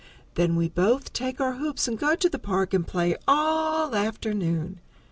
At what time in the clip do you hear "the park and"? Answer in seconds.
2.27-2.87